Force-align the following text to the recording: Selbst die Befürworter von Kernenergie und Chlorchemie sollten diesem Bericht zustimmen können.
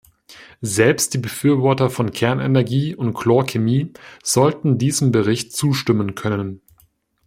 Selbst 0.63 1.13
die 1.13 1.19
Befürworter 1.19 1.91
von 1.91 2.09
Kernenergie 2.11 2.95
und 2.95 3.13
Chlorchemie 3.13 3.93
sollten 4.23 4.79
diesem 4.79 5.11
Bericht 5.11 5.55
zustimmen 5.55 6.15
können. 6.15 6.59